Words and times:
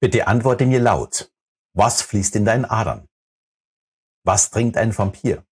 Bitte 0.00 0.26
antworte 0.26 0.64
mir 0.64 0.80
laut. 0.80 1.30
Was 1.74 2.00
fließt 2.00 2.34
in 2.36 2.46
deinen 2.46 2.64
Adern? 2.64 3.06
Was 4.24 4.50
trinkt 4.50 4.78
ein 4.78 4.96
Vampir? 4.96 5.44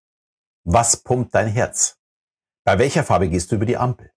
Was 0.64 1.02
pumpt 1.02 1.34
dein 1.34 1.48
Herz? 1.48 1.98
Bei 2.64 2.78
welcher 2.78 3.04
Farbe 3.04 3.28
gehst 3.28 3.52
du 3.52 3.56
über 3.56 3.66
die 3.66 3.76
Ampel? 3.76 4.10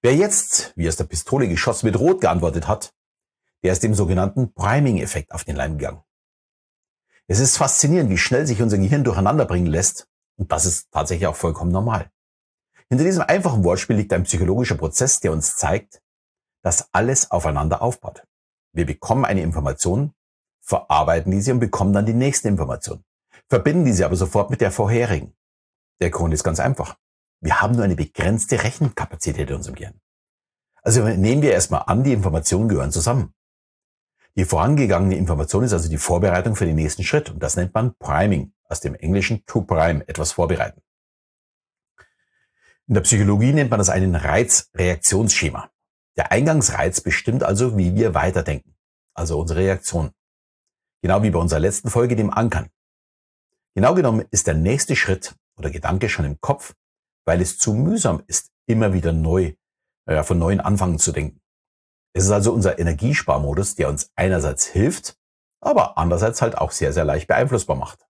Wer 0.00 0.16
jetzt, 0.16 0.72
wie 0.76 0.88
aus 0.88 0.96
der 0.96 1.04
Pistole 1.04 1.48
geschossen 1.48 1.86
mit 1.86 1.98
Rot 1.98 2.22
geantwortet 2.22 2.66
hat, 2.66 2.94
der 3.62 3.72
ist 3.72 3.82
dem 3.82 3.94
sogenannten 3.94 4.54
Priming-Effekt 4.54 5.32
auf 5.32 5.44
den 5.44 5.56
Leim 5.56 5.76
gegangen. 5.76 6.02
Es 7.26 7.40
ist 7.40 7.58
faszinierend, 7.58 8.08
wie 8.08 8.16
schnell 8.16 8.46
sich 8.46 8.62
unser 8.62 8.78
Gehirn 8.78 9.04
durcheinander 9.04 9.44
bringen 9.44 9.66
lässt, 9.66 10.08
und 10.36 10.50
das 10.50 10.64
ist 10.64 10.90
tatsächlich 10.92 11.26
auch 11.26 11.36
vollkommen 11.36 11.72
normal. 11.72 12.10
Hinter 12.88 13.04
diesem 13.04 13.22
einfachen 13.22 13.64
Wortspiel 13.64 13.96
liegt 13.96 14.14
ein 14.14 14.22
psychologischer 14.22 14.76
Prozess, 14.76 15.20
der 15.20 15.32
uns 15.32 15.56
zeigt, 15.56 16.00
dass 16.62 16.88
alles 16.94 17.30
aufeinander 17.30 17.82
aufbaut. 17.82 18.27
Wir 18.72 18.86
bekommen 18.86 19.24
eine 19.24 19.42
Information, 19.42 20.12
verarbeiten 20.60 21.30
diese 21.30 21.52
und 21.52 21.60
bekommen 21.60 21.92
dann 21.92 22.06
die 22.06 22.14
nächste 22.14 22.48
Information, 22.48 23.04
verbinden 23.48 23.84
diese 23.84 24.04
aber 24.04 24.16
sofort 24.16 24.50
mit 24.50 24.60
der 24.60 24.70
vorherigen. 24.70 25.34
Der 26.00 26.10
Grund 26.10 26.34
ist 26.34 26.44
ganz 26.44 26.60
einfach. 26.60 26.96
Wir 27.40 27.60
haben 27.60 27.74
nur 27.74 27.84
eine 27.84 27.96
begrenzte 27.96 28.62
Rechenkapazität 28.62 29.48
in 29.50 29.56
unserem 29.56 29.76
Gehirn. 29.76 30.00
Also 30.82 31.02
nehmen 31.04 31.42
wir 31.42 31.52
erstmal 31.52 31.84
an, 31.86 32.04
die 32.04 32.12
Informationen 32.12 32.68
gehören 32.68 32.92
zusammen. 32.92 33.34
Die 34.36 34.44
vorangegangene 34.44 35.16
Information 35.16 35.64
ist 35.64 35.72
also 35.72 35.88
die 35.88 35.98
Vorbereitung 35.98 36.54
für 36.54 36.66
den 36.66 36.76
nächsten 36.76 37.02
Schritt 37.02 37.30
und 37.30 37.42
das 37.42 37.56
nennt 37.56 37.74
man 37.74 37.94
Priming, 37.98 38.52
aus 38.64 38.80
dem 38.80 38.94
Englischen 38.94 39.44
to 39.46 39.62
prime, 39.62 40.06
etwas 40.06 40.32
vorbereiten. 40.32 40.80
In 42.86 42.94
der 42.94 43.00
Psychologie 43.02 43.52
nennt 43.52 43.70
man 43.70 43.78
das 43.78 43.90
einen 43.90 44.14
Reizreaktionsschema. 44.14 45.70
Der 46.18 46.32
Eingangsreiz 46.32 47.00
bestimmt 47.00 47.44
also, 47.44 47.78
wie 47.78 47.94
wir 47.94 48.12
weiterdenken, 48.12 48.74
also 49.14 49.38
unsere 49.38 49.60
Reaktion. 49.60 50.10
Genau 51.00 51.22
wie 51.22 51.30
bei 51.30 51.38
unserer 51.38 51.60
letzten 51.60 51.90
Folge, 51.90 52.16
dem 52.16 52.32
Ankern. 52.32 52.70
Genau 53.76 53.94
genommen 53.94 54.26
ist 54.32 54.48
der 54.48 54.54
nächste 54.54 54.96
Schritt 54.96 55.36
oder 55.56 55.70
Gedanke 55.70 56.08
schon 56.08 56.24
im 56.24 56.40
Kopf, 56.40 56.74
weil 57.24 57.40
es 57.40 57.56
zu 57.58 57.72
mühsam 57.72 58.24
ist, 58.26 58.50
immer 58.66 58.92
wieder 58.92 59.12
neu, 59.12 59.54
äh, 60.06 60.24
von 60.24 60.40
neuen 60.40 60.60
Anfangen 60.60 60.98
zu 60.98 61.12
denken. 61.12 61.40
Es 62.14 62.24
ist 62.24 62.32
also 62.32 62.52
unser 62.52 62.80
Energiesparmodus, 62.80 63.76
der 63.76 63.88
uns 63.88 64.10
einerseits 64.16 64.66
hilft, 64.66 65.16
aber 65.60 65.98
andererseits 65.98 66.42
halt 66.42 66.58
auch 66.58 66.72
sehr, 66.72 66.92
sehr 66.92 67.04
leicht 67.04 67.28
beeinflussbar 67.28 67.76
macht. 67.76 68.04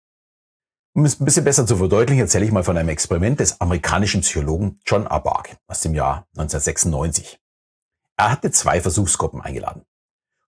Um 0.96 1.04
es 1.04 1.20
ein 1.20 1.26
bisschen 1.26 1.44
besser 1.44 1.66
zu 1.66 1.76
verdeutlichen, 1.76 2.22
erzähle 2.22 2.46
ich 2.46 2.52
mal 2.52 2.64
von 2.64 2.78
einem 2.78 2.88
Experiment 2.88 3.38
des 3.40 3.60
amerikanischen 3.60 4.22
Psychologen 4.22 4.80
John 4.86 5.06
Abark 5.06 5.58
aus 5.66 5.82
dem 5.82 5.94
Jahr 5.94 6.26
1996. 6.36 7.38
Er 8.18 8.32
hatte 8.32 8.50
zwei 8.50 8.80
Versuchsgruppen 8.80 9.40
eingeladen. 9.40 9.82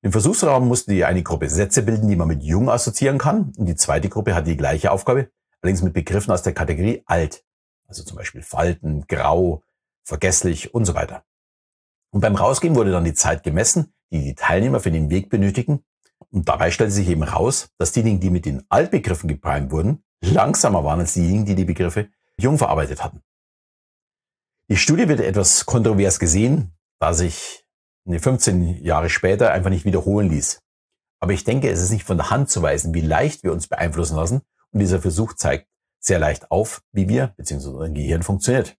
Im 0.03 0.11
Versuchsraum 0.11 0.67
musste 0.67 0.93
die 0.93 1.05
eine 1.05 1.23
Gruppe 1.23 1.49
Sätze 1.49 1.83
bilden, 1.83 2.09
die 2.09 2.17
man 2.17 2.27
mit 2.27 2.43
jung 2.43 2.69
assoziieren 2.69 3.19
kann, 3.19 3.53
und 3.57 3.67
die 3.67 3.77
zweite 3.77 4.09
Gruppe 4.09 4.35
hatte 4.35 4.51
die 4.51 4.57
gleiche 4.57 4.91
Aufgabe, 4.91 5.31
allerdings 5.61 5.83
mit 5.83 5.93
Begriffen 5.93 6.33
aus 6.33 6.43
der 6.43 6.53
Kategorie 6.53 7.05
alt, 7.07 7.45
also 7.87 8.03
zum 8.03 8.17
Beispiel 8.17 8.43
Falten, 8.43 9.07
Grau, 9.07 9.63
vergesslich 10.03 10.75
und 10.75 10.85
so 10.85 10.95
weiter. 10.95 11.23
Und 12.11 12.23
beim 12.23 12.35
Rausgehen 12.35 12.75
wurde 12.75 12.91
dann 12.91 13.05
die 13.05 13.15
Zeit 13.15 13.45
gemessen, 13.45 13.93
die 14.11 14.25
die 14.25 14.35
Teilnehmer 14.35 14.81
für 14.81 14.91
den 14.91 15.09
Weg 15.09 15.31
benötigen. 15.31 15.85
Und 16.31 16.49
dabei 16.49 16.73
stellte 16.73 16.93
sich 16.93 17.09
eben 17.09 17.23
raus, 17.23 17.69
dass 17.79 17.93
diejenigen, 17.93 18.19
die 18.19 18.31
mit 18.31 18.47
den 18.47 18.65
Altbegriffen 18.69 19.29
geprimed 19.29 19.71
wurden, 19.71 20.03
langsamer 20.21 20.83
waren 20.83 20.99
als 20.99 21.15
diejenigen, 21.15 21.45
die 21.45 21.55
die 21.55 21.65
Begriffe 21.65 22.09
jung 22.37 22.59
verarbeitet 22.59 23.05
hatten. 23.05 23.23
Die 24.69 24.77
Studie 24.77 25.09
wird 25.09 25.21
etwas 25.21 25.67
kontrovers 25.67 26.19
gesehen, 26.19 26.73
da 27.01 27.15
sich 27.15 27.65
15 28.07 28.85
Jahre 28.85 29.11
später 29.11 29.53
einfach 29.53 29.71
nicht 29.71 29.85
wiederholen 29.85 30.31
ließ. 30.31 30.61
Aber 31.21 31.33
ich 31.33 31.45
denke, 31.45 31.69
es 31.69 31.83
ist 31.83 31.91
nicht 31.91 32.05
von 32.05 32.17
der 32.17 32.31
Hand 32.31 32.49
zu 32.51 32.63
weisen, 32.63 32.95
wie 32.95 33.01
leicht 33.01 33.43
wir 33.43 33.53
uns 33.53 33.69
beeinflussen 33.69 34.17
lassen. 34.17 34.43
Und 34.73 34.81
dieser 34.81 35.01
Versuch 35.01 35.35
zeigt 35.35 35.67
sehr 35.99 36.19
leicht 36.19 36.51
auf, 36.51 36.83
wie 36.93 37.09
wir 37.09 37.35
bzw. 37.37 37.69
unser 37.69 37.91
Gehirn 37.91 38.23
funktioniert. 38.23 38.77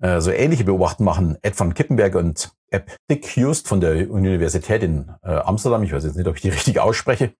Äh, 0.00 0.20
so 0.20 0.30
ähnliche 0.30 0.64
Beobachten 0.64 1.04
machen 1.04 1.38
Ed 1.42 1.58
van 1.58 1.74
Kippenberg 1.74 2.14
und 2.14 2.52
Eb 2.70 2.96
Dick 3.10 3.26
Hust 3.36 3.68
von 3.68 3.80
der 3.80 4.10
Universität 4.10 4.82
in 4.82 5.12
äh, 5.22 5.30
Amsterdam. 5.30 5.82
Ich 5.82 5.92
weiß 5.92 6.04
jetzt 6.04 6.16
nicht, 6.16 6.28
ob 6.28 6.36
ich 6.36 6.42
die 6.42 6.48
richtig 6.50 6.78
ausspreche. 6.78 7.34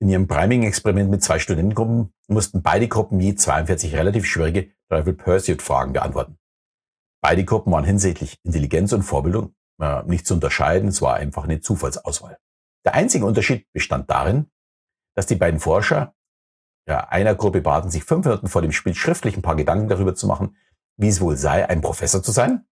In 0.00 0.08
ihrem 0.08 0.28
Priming-Experiment 0.28 1.10
mit 1.10 1.24
zwei 1.24 1.38
Studentengruppen 1.38 2.12
mussten 2.28 2.62
beide 2.62 2.86
Gruppen 2.88 3.18
je 3.18 3.34
42 3.34 3.96
relativ 3.96 4.26
schwierige 4.26 4.70
Trivial 4.88 5.16
Pursuit-Fragen 5.16 5.92
beantworten. 5.92 6.38
Beide 7.20 7.44
Gruppen 7.44 7.72
waren 7.72 7.84
hinsichtlich 7.84 8.38
Intelligenz 8.44 8.92
und 8.92 9.02
Vorbildung 9.02 9.54
äh, 9.80 10.02
nicht 10.04 10.26
zu 10.26 10.34
unterscheiden, 10.34 10.88
es 10.88 11.02
war 11.02 11.14
einfach 11.14 11.44
eine 11.44 11.60
Zufallsauswahl. 11.60 12.38
Der 12.84 12.94
einzige 12.94 13.26
Unterschied 13.26 13.70
bestand 13.72 14.08
darin, 14.10 14.50
dass 15.14 15.26
die 15.26 15.34
beiden 15.34 15.60
Forscher 15.60 16.14
ja, 16.88 17.08
einer 17.08 17.34
Gruppe 17.34 17.60
baten, 17.60 17.90
sich 17.90 18.04
fünf 18.04 18.24
Minuten 18.24 18.48
vor 18.48 18.62
dem 18.62 18.72
Spiel 18.72 18.94
schriftlich 18.94 19.36
ein 19.36 19.42
paar 19.42 19.56
Gedanken 19.56 19.88
darüber 19.88 20.14
zu 20.14 20.26
machen, 20.26 20.56
wie 20.96 21.08
es 21.08 21.20
wohl 21.20 21.36
sei, 21.36 21.68
ein 21.68 21.80
Professor 21.80 22.22
zu 22.22 22.32
sein. 22.32 22.66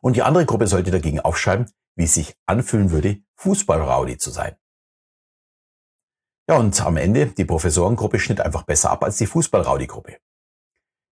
Und 0.00 0.16
die 0.16 0.22
andere 0.22 0.44
Gruppe 0.44 0.66
sollte 0.66 0.90
dagegen 0.90 1.20
aufschreiben, 1.20 1.70
wie 1.94 2.04
es 2.04 2.14
sich 2.14 2.36
anfühlen 2.46 2.90
würde, 2.90 3.22
Fußballraudi 3.36 4.18
zu 4.18 4.30
sein. 4.30 4.56
Ja, 6.48 6.58
und 6.58 6.80
am 6.80 6.96
Ende, 6.96 7.26
die 7.26 7.44
Professorengruppe 7.44 8.18
schnitt 8.18 8.40
einfach 8.40 8.62
besser 8.62 8.90
ab 8.90 9.02
als 9.02 9.16
die 9.16 9.26
Fußball-Raudi-Gruppe. 9.26 10.18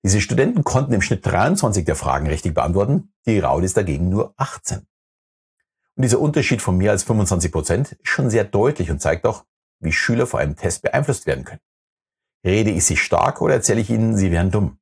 Diese 0.04 0.20
Studenten 0.20 0.64
konnten 0.64 0.92
im 0.92 1.00
Schnitt 1.00 1.24
23 1.24 1.86
der 1.86 1.96
Fragen 1.96 2.26
richtig 2.26 2.52
beantworten, 2.52 3.14
die 3.24 3.38
Raudis 3.38 3.72
dagegen 3.72 4.10
nur 4.10 4.34
18. 4.36 4.80
Und 5.96 6.02
dieser 6.02 6.20
Unterschied 6.20 6.60
von 6.60 6.76
mehr 6.76 6.90
als 6.90 7.04
25 7.04 7.50
Prozent 7.50 7.92
ist 7.92 8.08
schon 8.08 8.28
sehr 8.28 8.44
deutlich 8.44 8.90
und 8.90 9.00
zeigt 9.00 9.24
auch, 9.24 9.46
wie 9.80 9.92
Schüler 9.92 10.26
vor 10.26 10.40
einem 10.40 10.56
Test 10.56 10.82
beeinflusst 10.82 11.26
werden 11.26 11.44
können. 11.44 11.62
Rede 12.44 12.70
ich 12.70 12.84
sie 12.84 12.98
stark 12.98 13.40
oder 13.40 13.54
erzähle 13.54 13.80
ich 13.80 13.88
ihnen, 13.88 14.14
sie 14.14 14.30
wären 14.30 14.50
dumm? 14.50 14.78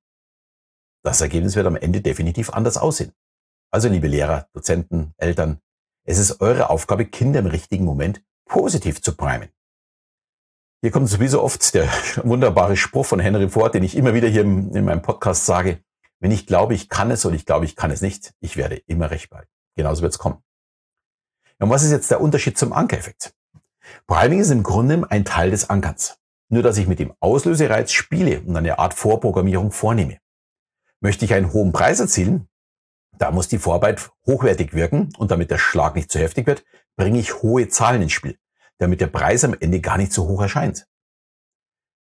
Das 1.05 1.21
Ergebnis 1.21 1.55
wird 1.55 1.69
am 1.69 1.77
Ende 1.77 2.01
definitiv 2.01 2.51
anders 2.51 2.77
aussehen. 2.77 3.13
Also 3.71 3.89
liebe 3.89 4.09
Lehrer, 4.09 4.49
Dozenten, 4.55 5.15
Eltern, 5.19 5.61
es 6.05 6.19
ist 6.19 6.41
eure 6.41 6.69
Aufgabe, 6.69 7.07
Kinder 7.07 7.39
im 7.39 7.47
richtigen 7.47 7.85
Moment 7.85 8.25
positiv 8.45 9.01
zu 9.01 9.15
primen. 9.15 9.51
Hier 10.85 10.91
kommt 10.91 11.09
sowieso 11.09 11.41
oft 11.41 11.75
der 11.75 11.85
wunderbare 12.25 12.77
Spruch 12.77 13.07
von 13.07 13.21
Henry 13.21 13.49
Ford, 13.49 13.73
den 13.73 13.85
ich 13.85 13.97
immer 13.97 14.15
wieder 14.15 14.27
hier 14.27 14.43
in 14.43 14.85
meinem 14.85 15.01
Podcast 15.01 15.47
sage. 15.47 15.79
Wenn 16.19 16.33
ich 16.33 16.45
glaube, 16.45 16.75
ich 16.75 16.89
kann 16.89 17.13
es 17.13 17.25
und 17.25 17.35
ich 17.35 17.47
glaube, 17.47 17.67
ich 17.67 17.77
kann 17.77 17.93
es 17.93 18.01
nicht, 18.01 18.35
ich 18.41 18.57
werde 18.57 18.83
immer 18.87 19.13
recht 19.13 19.31
behalten. 19.31 19.51
Genauso 19.77 20.03
wird 20.03 20.13
es 20.13 20.19
kommen. 20.19 20.43
Und 21.61 21.71
was 21.71 21.85
ist 21.85 21.93
jetzt 21.93 22.11
der 22.11 22.21
Unterschied 22.21 22.59
zum 22.59 22.73
Ankereffekt? 22.73 23.33
Priming 24.09 24.41
ist 24.41 24.51
im 24.51 24.65
Grunde 24.65 25.07
ein 25.09 25.25
Teil 25.25 25.53
des 25.53 25.71
Ankerns. 25.71 26.19
Nur, 26.49 26.65
dass 26.65 26.79
ich 26.79 26.89
mit 26.89 26.99
dem 26.99 27.13
Auslösereiz 27.21 27.93
spiele 27.93 28.41
und 28.41 28.57
eine 28.57 28.81
Art 28.81 28.95
Vorprogrammierung 28.95 29.71
vornehme. 29.71 30.19
Möchte 31.01 31.25
ich 31.25 31.33
einen 31.33 31.53
hohen 31.53 31.71
Preis 31.71 32.01
erzielen, 32.01 32.49
da 33.17 33.31
muss 33.31 33.47
die 33.47 33.59
Vorarbeit 33.59 34.11
hochwertig 34.27 34.75
wirken 34.75 35.13
und 35.17 35.31
damit 35.31 35.53
der 35.53 35.59
Schlag 35.59 35.95
nicht 35.95 36.11
zu 36.11 36.19
heftig 36.19 36.49
wird, 36.49 36.65
bringe 36.97 37.21
ich 37.21 37.41
hohe 37.41 37.69
Zahlen 37.69 38.03
ins 38.03 38.13
Spiel 38.13 38.37
damit 38.83 39.01
der 39.01 39.07
Preis 39.07 39.45
am 39.45 39.55
Ende 39.59 39.81
gar 39.81 39.97
nicht 39.97 40.13
so 40.13 40.27
hoch 40.27 40.43
erscheint. 40.43 40.87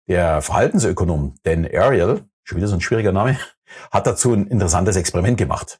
Der 0.07 0.41
Verhaltensökonom 0.41 1.35
Dan 1.43 1.65
Ariel, 1.65 2.23
schon 2.43 2.57
wieder 2.57 2.67
so 2.67 2.75
ein 2.75 2.81
schwieriger 2.81 3.11
Name, 3.11 3.37
hat 3.91 4.07
dazu 4.07 4.33
ein 4.33 4.47
interessantes 4.47 4.95
Experiment 4.95 5.37
gemacht. 5.37 5.79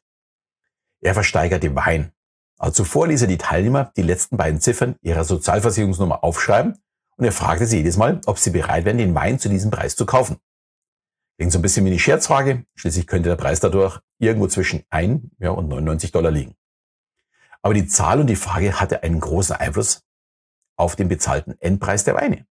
Er 1.00 1.14
versteigerte 1.14 1.74
Wein. 1.74 2.12
Also 2.58 2.84
zuvor 2.84 3.08
ließ 3.08 3.22
er 3.22 3.28
die 3.28 3.38
Teilnehmer 3.38 3.90
die 3.96 4.02
letzten 4.02 4.36
beiden 4.36 4.60
Ziffern 4.60 4.96
ihrer 5.00 5.24
Sozialversicherungsnummer 5.24 6.22
aufschreiben 6.22 6.76
und 7.16 7.24
er 7.24 7.32
fragte 7.32 7.66
sie 7.66 7.78
jedes 7.78 7.96
Mal, 7.96 8.20
ob 8.26 8.38
sie 8.38 8.50
bereit 8.50 8.84
wären, 8.84 8.98
den 8.98 9.14
Wein 9.14 9.38
zu 9.38 9.48
diesem 9.48 9.70
Preis 9.70 9.96
zu 9.96 10.04
kaufen. 10.04 10.36
Klingt 11.38 11.52
so 11.52 11.58
ein 11.58 11.62
bisschen 11.62 11.86
wie 11.86 11.90
eine 11.90 11.98
Scherzfrage, 11.98 12.66
schließlich 12.74 13.06
könnte 13.06 13.30
der 13.30 13.36
Preis 13.36 13.60
dadurch 13.60 13.98
irgendwo 14.18 14.46
zwischen 14.46 14.84
1 14.90 15.22
ja, 15.38 15.50
und 15.50 15.68
99 15.68 16.12
Dollar 16.12 16.30
liegen. 16.30 16.54
Aber 17.62 17.72
die 17.72 17.86
Zahl 17.86 18.20
und 18.20 18.26
die 18.26 18.36
Frage 18.36 18.78
hatte 18.78 19.02
einen 19.02 19.20
großen 19.20 19.56
Einfluss 19.56 20.02
auf 20.80 20.96
den 20.96 21.08
bezahlten 21.08 21.54
Endpreis 21.60 22.04
der 22.04 22.14
Weine. 22.14 22.46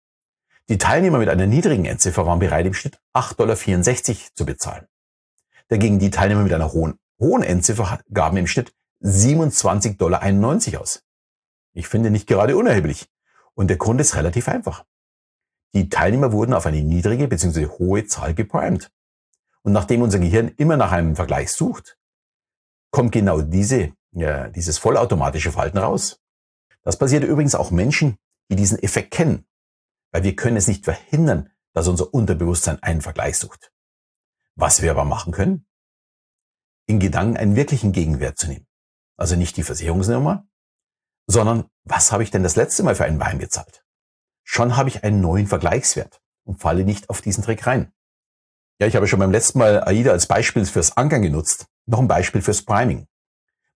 Die 0.68 0.78
Teilnehmer 0.78 1.18
mit 1.18 1.28
einer 1.28 1.46
niedrigen 1.46 1.84
Endziffer 1.84 2.26
waren 2.26 2.38
bereit, 2.38 2.66
im 2.66 2.74
Schnitt 2.74 2.98
8,64 3.12 3.36
Dollar 3.36 4.34
zu 4.34 4.46
bezahlen. 4.46 4.86
Dagegen 5.68 5.98
die 5.98 6.10
Teilnehmer 6.10 6.42
mit 6.42 6.52
einer 6.52 6.72
hohen, 6.72 6.98
hohen 7.20 7.42
Endziffer 7.42 8.00
gaben 8.12 8.36
im 8.38 8.46
Schnitt 8.46 8.72
27,91 9.02 9.96
Dollar 9.98 10.80
aus. 10.80 11.02
Ich 11.74 11.88
finde 11.88 12.10
nicht 12.10 12.26
gerade 12.26 12.56
unerheblich. 12.56 13.08
Und 13.54 13.68
der 13.68 13.76
Grund 13.76 14.00
ist 14.00 14.16
relativ 14.16 14.48
einfach. 14.48 14.84
Die 15.74 15.88
Teilnehmer 15.88 16.32
wurden 16.32 16.54
auf 16.54 16.66
eine 16.66 16.82
niedrige 16.82 17.28
bzw. 17.28 17.66
hohe 17.66 18.06
Zahl 18.06 18.34
geprimed. 18.34 18.90
Und 19.62 19.72
nachdem 19.72 20.02
unser 20.02 20.18
Gehirn 20.18 20.52
immer 20.56 20.76
nach 20.76 20.92
einem 20.92 21.16
Vergleich 21.16 21.52
sucht, 21.52 21.98
kommt 22.90 23.12
genau 23.12 23.40
diese, 23.40 23.92
ja, 24.12 24.48
dieses 24.48 24.78
vollautomatische 24.78 25.52
Verhalten 25.52 25.78
raus. 25.78 26.20
Das 26.84 26.98
passiert 26.98 27.24
übrigens 27.24 27.54
auch 27.54 27.70
Menschen, 27.70 28.18
die 28.50 28.56
diesen 28.56 28.78
Effekt 28.78 29.10
kennen, 29.10 29.46
weil 30.12 30.22
wir 30.22 30.36
können 30.36 30.56
es 30.56 30.68
nicht 30.68 30.84
verhindern, 30.84 31.50
dass 31.72 31.88
unser 31.88 32.12
Unterbewusstsein 32.12 32.82
einen 32.82 33.00
Vergleich 33.00 33.38
sucht. 33.38 33.72
Was 34.54 34.82
wir 34.82 34.90
aber 34.90 35.04
machen 35.04 35.32
können, 35.32 35.66
in 36.86 37.00
Gedanken 37.00 37.36
einen 37.36 37.56
wirklichen 37.56 37.92
Gegenwert 37.92 38.38
zu 38.38 38.46
nehmen. 38.46 38.66
Also 39.16 39.36
nicht 39.36 39.56
die 39.56 39.62
Versicherungsnummer, 39.62 40.46
sondern 41.26 41.68
was 41.84 42.12
habe 42.12 42.22
ich 42.22 42.30
denn 42.30 42.42
das 42.42 42.56
letzte 42.56 42.82
Mal 42.82 42.94
für 42.94 43.04
einen 43.04 43.20
Wein 43.20 43.38
gezahlt? 43.38 43.84
Schon 44.44 44.76
habe 44.76 44.90
ich 44.90 45.02
einen 45.02 45.20
neuen 45.20 45.46
Vergleichswert 45.46 46.20
und 46.44 46.60
falle 46.60 46.84
nicht 46.84 47.08
auf 47.08 47.22
diesen 47.22 47.42
Trick 47.42 47.66
rein. 47.66 47.92
Ja, 48.80 48.86
ich 48.86 48.96
habe 48.96 49.06
schon 49.06 49.20
beim 49.20 49.30
letzten 49.30 49.58
Mal 49.58 49.84
AIDA 49.84 50.10
als 50.10 50.26
Beispiel 50.26 50.66
fürs 50.66 50.96
Ankern 50.96 51.22
genutzt. 51.22 51.66
Noch 51.86 52.00
ein 52.00 52.08
Beispiel 52.08 52.42
fürs 52.42 52.62
Priming. 52.62 53.06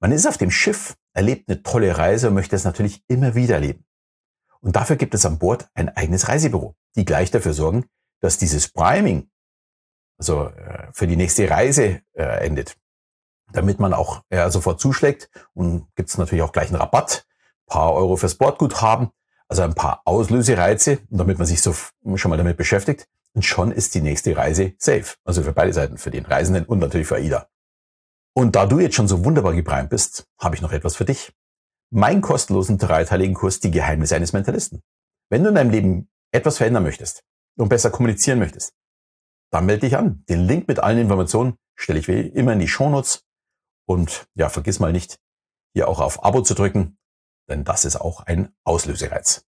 Man 0.00 0.12
ist 0.12 0.26
auf 0.26 0.38
dem 0.38 0.50
Schiff, 0.50 0.96
erlebt 1.12 1.48
eine 1.48 1.62
tolle 1.62 1.96
Reise 1.98 2.28
und 2.28 2.34
möchte 2.34 2.54
es 2.54 2.64
natürlich 2.64 3.02
immer 3.08 3.34
wieder 3.34 3.56
erleben. 3.56 3.84
Und 4.60 4.76
dafür 4.76 4.96
gibt 4.96 5.14
es 5.14 5.26
an 5.26 5.38
Bord 5.38 5.68
ein 5.74 5.88
eigenes 5.88 6.28
Reisebüro, 6.28 6.74
die 6.96 7.04
gleich 7.04 7.30
dafür 7.30 7.52
sorgen, 7.52 7.86
dass 8.20 8.38
dieses 8.38 8.68
Priming, 8.68 9.30
also 10.18 10.46
äh, 10.46 10.88
für 10.92 11.06
die 11.06 11.16
nächste 11.16 11.48
Reise 11.48 12.02
äh, 12.14 12.46
endet, 12.46 12.76
damit 13.52 13.78
man 13.78 13.94
auch 13.94 14.22
äh, 14.30 14.50
sofort 14.50 14.80
zuschlägt 14.80 15.30
und 15.54 15.86
gibt 15.94 16.10
es 16.10 16.18
natürlich 16.18 16.42
auch 16.42 16.52
gleich 16.52 16.68
einen 16.68 16.76
Rabatt, 16.76 17.26
paar 17.66 17.92
Euro 17.94 18.16
fürs 18.16 18.34
Bordguthaben, 18.34 19.10
also 19.48 19.62
ein 19.62 19.74
paar 19.74 20.02
Auslösereize, 20.04 20.98
damit 21.08 21.38
man 21.38 21.46
sich 21.46 21.62
so 21.62 21.74
schon 22.16 22.30
mal 22.30 22.36
damit 22.36 22.56
beschäftigt. 22.56 23.08
Und 23.34 23.42
schon 23.42 23.72
ist 23.72 23.94
die 23.94 24.00
nächste 24.00 24.36
Reise 24.36 24.74
safe. 24.78 25.14
Also 25.24 25.42
für 25.42 25.52
beide 25.52 25.72
Seiten, 25.72 25.98
für 25.98 26.10
den 26.10 26.26
Reisenden 26.26 26.64
und 26.64 26.78
natürlich 26.78 27.06
für 27.06 27.16
AIDA. 27.16 27.48
Und 28.38 28.54
da 28.54 28.66
du 28.66 28.78
jetzt 28.78 28.94
schon 28.94 29.08
so 29.08 29.24
wunderbar 29.24 29.52
gebreimt 29.52 29.90
bist, 29.90 30.28
habe 30.38 30.54
ich 30.54 30.62
noch 30.62 30.70
etwas 30.70 30.94
für 30.94 31.04
dich. 31.04 31.32
Mein 31.90 32.20
kostenlosen 32.20 32.78
dreiteiligen 32.78 33.34
Kurs 33.34 33.58
Die 33.58 33.72
Geheimnisse 33.72 34.14
eines 34.14 34.32
Mentalisten. 34.32 34.80
Wenn 35.28 35.42
du 35.42 35.48
in 35.48 35.56
deinem 35.56 35.72
Leben 35.72 36.08
etwas 36.30 36.58
verändern 36.58 36.84
möchtest 36.84 37.24
und 37.58 37.68
besser 37.68 37.90
kommunizieren 37.90 38.38
möchtest, 38.38 38.74
dann 39.50 39.66
melde 39.66 39.88
dich 39.88 39.96
an. 39.96 40.22
Den 40.28 40.46
Link 40.46 40.68
mit 40.68 40.78
allen 40.78 40.98
Informationen 40.98 41.56
stelle 41.74 41.98
ich 41.98 42.06
wie 42.06 42.20
immer 42.20 42.52
in 42.52 42.60
die 42.60 42.68
Shownotes. 42.68 43.24
Und 43.88 44.28
ja, 44.36 44.48
vergiss 44.48 44.78
mal 44.78 44.92
nicht, 44.92 45.18
hier 45.74 45.88
auch 45.88 45.98
auf 45.98 46.24
Abo 46.24 46.40
zu 46.42 46.54
drücken, 46.54 46.96
denn 47.48 47.64
das 47.64 47.84
ist 47.84 47.96
auch 47.96 48.20
ein 48.20 48.54
Auslösereiz. 48.62 49.47